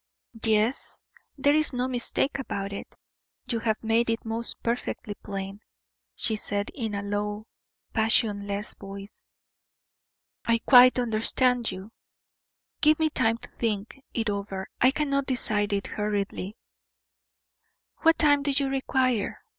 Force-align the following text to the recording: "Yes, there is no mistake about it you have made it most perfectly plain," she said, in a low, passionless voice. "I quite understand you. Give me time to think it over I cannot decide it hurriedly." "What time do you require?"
"Yes, 0.41 0.99
there 1.37 1.53
is 1.53 1.73
no 1.73 1.87
mistake 1.87 2.39
about 2.39 2.73
it 2.73 2.95
you 3.45 3.59
have 3.59 3.83
made 3.83 4.09
it 4.09 4.25
most 4.25 4.57
perfectly 4.63 5.13
plain," 5.13 5.59
she 6.15 6.35
said, 6.35 6.71
in 6.71 6.95
a 6.95 7.03
low, 7.03 7.45
passionless 7.93 8.73
voice. 8.73 9.23
"I 10.43 10.57
quite 10.57 10.97
understand 10.97 11.71
you. 11.71 11.91
Give 12.81 12.97
me 12.97 13.11
time 13.11 13.37
to 13.43 13.51
think 13.59 14.03
it 14.11 14.27
over 14.27 14.65
I 14.81 14.89
cannot 14.89 15.27
decide 15.27 15.71
it 15.71 15.85
hurriedly." 15.85 16.57
"What 17.97 18.17
time 18.17 18.41
do 18.41 18.49
you 18.49 18.69
require?" 18.69 19.43